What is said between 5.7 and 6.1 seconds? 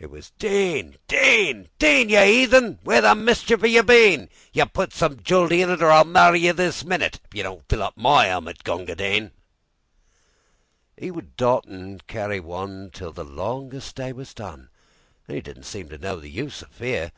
it, Or I'll